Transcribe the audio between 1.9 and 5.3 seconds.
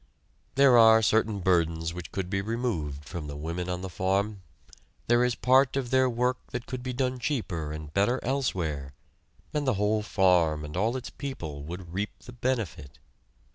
which could be removed from the women on the farm; there